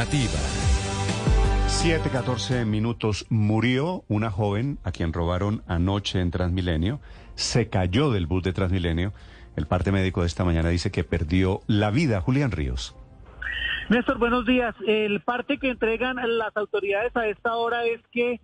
alternativa. 0.00 0.38
7:14 1.66 2.64
minutos. 2.64 3.26
Murió 3.28 4.04
una 4.08 4.30
joven 4.30 4.78
a 4.82 4.92
quien 4.92 5.12
robaron 5.12 5.62
anoche 5.66 6.20
en 6.20 6.30
Transmilenio. 6.30 7.00
Se 7.34 7.68
cayó 7.68 8.10
del 8.10 8.26
bus 8.26 8.42
de 8.42 8.52
Transmilenio. 8.52 9.12
El 9.56 9.66
parte 9.66 9.92
médico 9.92 10.22
de 10.22 10.28
esta 10.28 10.44
mañana 10.44 10.70
dice 10.70 10.90
que 10.90 11.04
perdió 11.04 11.60
la 11.66 11.90
vida. 11.90 12.20
Julián 12.20 12.50
Ríos. 12.50 12.96
Néstor, 13.88 14.18
buenos 14.18 14.46
días. 14.46 14.74
El 14.86 15.20
parte 15.20 15.58
que 15.58 15.70
entregan 15.70 16.16
las 16.38 16.56
autoridades 16.56 17.14
a 17.16 17.26
esta 17.26 17.56
hora 17.56 17.84
es 17.84 18.00
que 18.12 18.40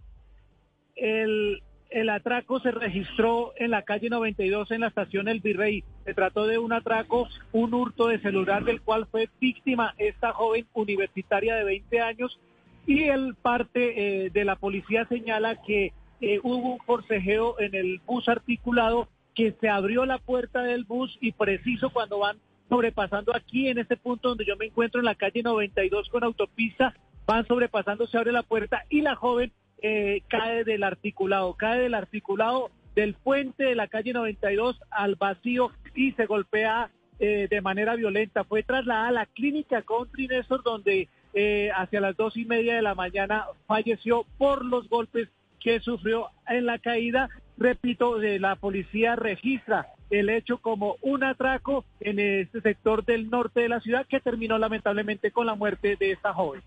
el, 0.96 1.62
el 1.90 2.08
atraco 2.10 2.60
se 2.60 2.70
registró 2.70 3.52
en 3.56 3.70
la 3.70 3.82
calle 3.82 4.10
92 4.10 4.70
en 4.70 4.80
la 4.80 4.88
estación 4.88 5.28
El 5.28 5.40
Virrey. 5.40 5.84
Se 6.04 6.14
trató 6.14 6.46
de 6.46 6.58
un 6.58 6.72
atraco, 6.72 7.28
un 7.52 7.74
hurto 7.74 8.08
de 8.08 8.18
celular 8.20 8.64
del 8.64 8.80
cual 8.80 9.06
fue 9.10 9.28
víctima 9.40 9.94
esta 9.98 10.32
joven 10.32 10.66
universitaria 10.74 11.54
de 11.54 11.64
20 11.64 12.00
años 12.00 12.38
y 12.86 13.04
el 13.04 13.34
parte 13.34 14.26
eh, 14.26 14.30
de 14.30 14.44
la 14.44 14.56
policía 14.56 15.06
señala 15.08 15.60
que 15.62 15.92
eh, 16.20 16.40
hubo 16.42 16.74
un 16.74 16.78
forcejeo 16.78 17.58
en 17.60 17.74
el 17.74 18.00
bus 18.06 18.28
articulado, 18.28 19.08
que 19.34 19.52
se 19.60 19.68
abrió 19.68 20.06
la 20.06 20.18
puerta 20.18 20.62
del 20.62 20.84
bus 20.84 21.16
y 21.20 21.32
preciso 21.32 21.90
cuando 21.90 22.18
van 22.20 22.38
sobrepasando 22.68 23.34
aquí 23.34 23.68
en 23.68 23.78
este 23.78 23.96
punto 23.96 24.30
donde 24.30 24.44
yo 24.44 24.56
me 24.56 24.66
encuentro 24.66 25.00
en 25.00 25.04
la 25.04 25.14
calle 25.14 25.42
92 25.42 26.08
con 26.08 26.24
autopista, 26.24 26.94
van 27.26 27.46
sobrepasando, 27.46 28.06
se 28.06 28.16
abre 28.16 28.32
la 28.32 28.42
puerta 28.42 28.84
y 28.88 29.02
la 29.02 29.14
joven 29.14 29.52
eh, 29.86 30.22
cae 30.28 30.64
del 30.64 30.82
articulado, 30.82 31.54
cae 31.54 31.80
del 31.80 31.94
articulado 31.94 32.70
del 32.94 33.14
puente 33.14 33.64
de 33.64 33.74
la 33.74 33.88
calle 33.88 34.12
92 34.12 34.80
al 34.90 35.16
vacío 35.16 35.70
y 35.94 36.12
se 36.12 36.26
golpea 36.26 36.90
de 37.18 37.60
manera 37.62 37.96
violenta. 37.96 38.44
Fue 38.44 38.62
trasladada 38.62 39.08
a 39.08 39.12
la 39.12 39.26
clínica 39.26 39.80
Country 39.80 40.28
Néstor 40.28 40.62
donde 40.62 41.08
eh, 41.38 41.70
hacia 41.76 42.00
las 42.00 42.16
dos 42.16 42.34
y 42.38 42.46
media 42.46 42.76
de 42.76 42.80
la 42.80 42.94
mañana 42.94 43.44
falleció 43.66 44.24
por 44.38 44.64
los 44.64 44.88
golpes 44.88 45.28
que 45.60 45.80
sufrió 45.80 46.30
en 46.48 46.64
la 46.64 46.78
caída. 46.78 47.28
Repito, 47.58 48.16
la 48.18 48.56
policía 48.56 49.16
registra 49.16 49.86
el 50.08 50.30
hecho 50.30 50.56
como 50.56 50.96
un 51.02 51.24
atraco 51.24 51.84
en 52.00 52.20
este 52.20 52.62
sector 52.62 53.04
del 53.04 53.28
norte 53.28 53.60
de 53.60 53.68
la 53.68 53.80
ciudad 53.80 54.06
que 54.06 54.18
terminó 54.18 54.56
lamentablemente 54.56 55.30
con 55.30 55.44
la 55.44 55.54
muerte 55.54 55.96
de 55.96 56.12
esta 56.12 56.32
joven. 56.32 56.62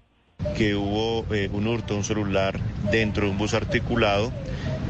Que 0.55 0.75
hubo 0.75 1.25
eh, 1.33 1.49
un 1.53 1.67
hurto, 1.67 1.95
un 1.95 2.03
celular 2.03 2.59
dentro 2.91 3.25
de 3.25 3.31
un 3.31 3.37
bus 3.37 3.53
articulado. 3.53 4.31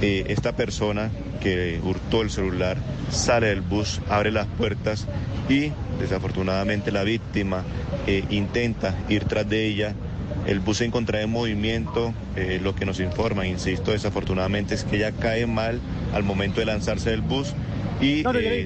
Eh, 0.02 0.26
esta 0.30 0.54
persona 0.56 1.12
que 1.42 1.80
hurtó 1.84 2.22
el 2.22 2.30
celular 2.30 2.78
sale 3.12 3.48
del 3.48 3.62
bus, 3.62 4.02
abre 4.10 4.32
las 4.32 4.48
puertas 4.48 5.08
y 5.48 5.72
desafortunadamente 6.00 6.92
la 6.92 7.04
víctima 7.04 7.64
eh, 8.08 8.24
intenta 8.30 8.96
ir 9.10 9.26
tras 9.26 9.48
de 9.48 9.68
ella. 9.68 9.94
El 10.48 10.60
bus 10.60 10.78
se 10.78 10.86
encontraba 10.86 11.24
en 11.24 11.30
movimiento, 11.30 12.14
lo 12.62 12.74
que 12.74 12.86
nos 12.86 13.00
informa, 13.00 13.46
insisto, 13.46 13.92
desafortunadamente 13.92 14.74
es 14.74 14.84
que 14.86 14.96
ella 14.96 15.12
cae 15.12 15.46
mal 15.46 15.80
al 16.14 16.24
momento 16.24 16.62
de 16.62 16.66
lanzarse 16.66 17.12
del 17.12 17.22
bus 17.22 17.54
y 18.02 18.24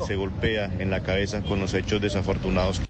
se 0.07 0.15
golpea 0.15 0.71
en 0.79 0.89
la 0.89 1.01
cabeza 1.01 1.41
con 1.41 1.59
los 1.59 1.73
hechos 1.73 1.99
desafortunados. 1.99 2.81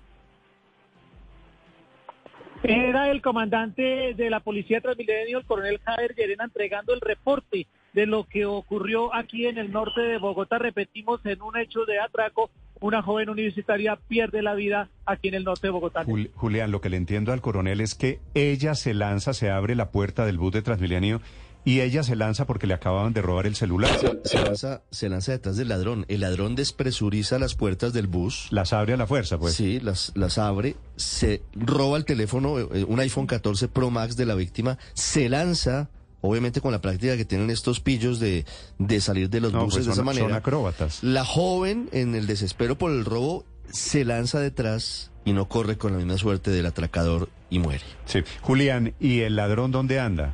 Era 2.64 3.12
el 3.12 3.22
comandante 3.22 4.14
de 4.14 4.30
la 4.30 4.40
policía 4.40 4.80
Transmilenio, 4.80 5.40
el 5.40 5.46
coronel 5.46 5.80
Javier 5.84 6.16
Llerena, 6.16 6.46
entregando 6.46 6.94
el 6.94 7.02
reporte 7.02 7.68
de 7.92 8.06
lo 8.06 8.24
que 8.24 8.46
ocurrió 8.46 9.14
aquí 9.14 9.48
en 9.48 9.58
el 9.58 9.72
norte 9.72 10.00
de 10.00 10.18
Bogotá. 10.18 10.60
Repetimos, 10.60 11.20
en 11.26 11.42
un 11.42 11.58
hecho 11.58 11.86
de 11.86 12.00
atraco, 12.00 12.50
una 12.80 13.02
joven 13.02 13.30
universitaria 13.30 13.98
pierde 14.08 14.42
la 14.42 14.56
vida 14.56 14.90
aquí 15.06 15.28
en 15.28 15.36
el 15.36 15.44
norte 15.44 15.68
de 15.68 15.72
Bogotá. 15.72 16.06
Julián, 16.36 16.72
lo 16.72 16.80
que 16.80 16.90
le 16.90 16.98
entiendo 16.98 17.34
al 17.34 17.42
coronel 17.42 17.82
es 17.82 17.96
que 17.96 18.20
ella 18.34 18.76
se 18.76 18.94
lanza, 18.94 19.34
se 19.34 19.50
abre 19.50 19.76
la 19.76 19.92
puerta 19.92 20.26
del 20.26 20.38
bus 20.38 20.54
de 20.54 20.62
Transmilenio 20.62 21.22
y 21.66 21.82
ella 21.82 22.04
se 22.04 22.16
lanza 22.16 22.46
porque 22.46 22.68
le 22.68 22.74
acababan 22.74 23.14
de 23.14 23.22
robar 23.22 23.46
el 23.46 23.56
celular. 23.56 23.98
Se, 24.26 24.42
lanza, 24.42 24.82
se 24.92 25.10
lanza 25.10 25.32
detrás 25.32 25.56
del 25.58 25.70
ladrón. 25.70 26.06
El 26.08 26.22
ladrón 26.22 26.56
despresuriza 26.56 27.40
las 27.40 27.56
puertas 27.56 27.94
del 27.94 28.08
bus. 28.08 28.48
Las 28.52 28.74
abre 28.74 28.94
a 28.94 28.98
la 28.98 29.08
fuerza, 29.08 29.38
pues. 29.38 29.54
Sí, 29.54 29.80
las, 29.80 30.12
las 30.16 30.38
abre, 30.38 30.76
se 30.96 31.42
roba 31.54 31.98
el 31.98 32.06
teléfono, 32.06 32.60
eh, 32.60 32.84
un 32.88 33.00
iPhone 33.00 33.28
14 33.28 33.68
Pro 33.68 33.90
Max 33.90 34.18
de 34.18 34.26
la 34.26 34.36
víctima, 34.36 34.78
se 34.94 35.30
lanza 35.30 35.90
obviamente 36.22 36.62
con 36.62 36.72
la 36.72 36.80
práctica 36.80 37.18
que 37.18 37.26
tienen 37.26 37.50
estos 37.50 37.82
pillos 37.82 38.20
de, 38.20 38.46
de 38.80 39.02
salir 39.02 39.30
de 39.30 39.42
los 39.42 39.52
buses 39.52 39.74
pues 39.74 39.86
de 39.88 39.92
esa 39.92 40.04
manera. 40.04 40.26
Son 40.26 40.34
acróbatas. 40.34 41.04
La 41.04 41.26
joven, 41.26 41.90
en 41.92 42.16
el 42.16 42.28
desespero 42.28 42.78
por 42.78 42.92
el 42.92 43.04
robo, 43.04 43.46
se 43.70 44.06
lanza 44.06 44.40
detrás 44.40 45.12
y 45.26 45.34
no 45.34 45.50
corre 45.50 45.78
con 45.78 45.92
la 45.92 45.98
misma 45.98 46.18
suerte 46.18 46.52
del 46.52 46.66
atracador 46.66 47.30
y 47.50 47.60
muere. 47.60 47.84
Sí. 48.06 48.20
Julián, 48.42 48.94
¿y 49.00 49.22
el 49.22 49.36
ladrón 49.36 49.72
dónde 49.72 50.00
anda? 50.00 50.34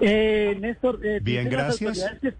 Eh, 0.00 0.56
Néstor, 0.60 1.00
eh, 1.04 1.20
bien, 1.22 1.48
gracias. 1.48 2.18
Que, 2.20 2.34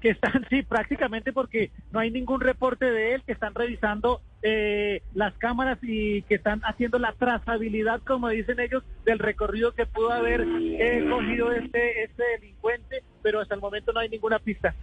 que, 0.00 0.10
están, 0.10 0.46
sí, 0.50 0.62
prácticamente 0.62 1.32
porque 1.32 1.70
no 1.90 2.00
hay 2.00 2.10
ningún 2.10 2.40
reporte 2.40 2.90
de 2.90 3.14
él, 3.14 3.22
que 3.24 3.32
están 3.32 3.54
revisando 3.54 4.20
eh, 4.42 5.02
las 5.14 5.34
cámaras 5.34 5.78
y 5.82 6.22
que 6.22 6.34
están 6.34 6.60
haciendo 6.64 6.98
la 6.98 7.12
trazabilidad, 7.12 8.00
como 8.02 8.28
dicen 8.28 8.60
ellos, 8.60 8.82
del 9.04 9.18
recorrido 9.18 9.72
que 9.72 9.86
pudo 9.86 10.10
haber 10.10 10.42
eh, 10.42 11.06
cogido 11.08 11.52
este, 11.52 12.04
este 12.04 12.22
delincuente, 12.38 13.02
pero 13.22 13.40
hasta 13.40 13.54
el 13.54 13.60
momento 13.60 13.92
no 13.92 14.00
hay 14.00 14.08
ninguna 14.08 14.38
pista. 14.38 14.74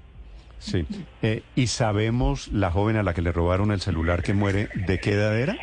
Sí. 0.60 0.86
Eh, 1.22 1.44
¿Y 1.56 1.68
sabemos 1.68 2.50
la 2.50 2.70
joven 2.70 2.98
a 2.98 3.04
la 3.04 3.14
que 3.14 3.22
le 3.22 3.32
robaron 3.32 3.72
el 3.72 3.82
celular 3.82 4.22
que 4.22 4.34
muere, 4.34 4.70
de 4.76 5.00
qué 5.00 5.14
edad 5.14 5.38
era? 5.38 5.58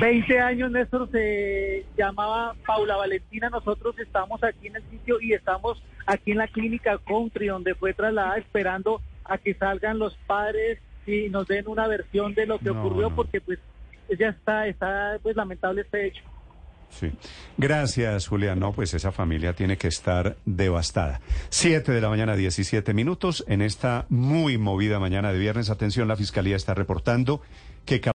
20 0.00 0.40
años, 0.40 0.70
Néstor, 0.70 1.08
se 1.10 1.86
llamaba 1.96 2.54
Paula 2.66 2.96
Valentina. 2.96 3.48
Nosotros 3.48 3.98
estamos 3.98 4.42
aquí 4.44 4.66
en 4.66 4.76
el 4.76 4.82
sitio 4.90 5.20
y 5.20 5.32
estamos 5.32 5.82
aquí 6.04 6.32
en 6.32 6.38
la 6.38 6.48
clínica 6.48 6.98
Country, 7.06 7.46
donde 7.46 7.74
fue 7.74 7.94
trasladada 7.94 8.36
esperando 8.36 9.00
a 9.24 9.38
que 9.38 9.54
salgan 9.54 9.98
los 9.98 10.14
padres 10.26 10.78
y 11.06 11.28
nos 11.30 11.46
den 11.46 11.68
una 11.68 11.86
versión 11.86 12.34
de 12.34 12.46
lo 12.46 12.58
que 12.58 12.70
ocurrió, 12.70 13.10
porque 13.10 13.40
pues 13.40 13.58
ya 14.18 14.28
está, 14.28 14.66
está 14.66 15.18
pues 15.22 15.36
lamentable 15.36 15.82
este 15.82 16.08
hecho. 16.08 16.22
Sí. 16.90 17.12
Gracias, 17.58 18.26
Julián. 18.26 18.58
No, 18.58 18.72
pues 18.72 18.94
esa 18.94 19.12
familia 19.12 19.52
tiene 19.52 19.76
que 19.76 19.88
estar 19.88 20.36
devastada. 20.44 21.20
Siete 21.50 21.92
de 21.92 22.00
la 22.00 22.08
mañana, 22.08 22.36
17 22.36 22.94
minutos. 22.94 23.44
En 23.48 23.62
esta 23.62 24.06
muy 24.08 24.58
movida 24.58 24.98
mañana 24.98 25.32
de 25.32 25.38
viernes, 25.38 25.70
atención, 25.70 26.08
la 26.08 26.16
Fiscalía 26.16 26.56
está 26.56 26.74
reportando 26.74 27.40
que... 27.84 28.00